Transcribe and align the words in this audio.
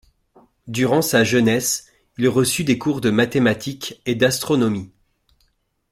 Durant 0.67 1.03
sa 1.03 1.23
jeunesse, 1.23 1.85
il 2.17 2.27
reçut 2.27 2.63
des 2.63 2.79
cours 2.79 3.01
de 3.01 3.11
mathématiques 3.11 4.01
et 4.07 4.15
d'astronomie. 4.15 4.89